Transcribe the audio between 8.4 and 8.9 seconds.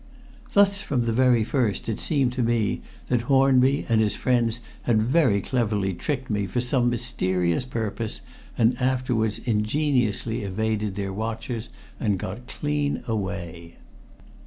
and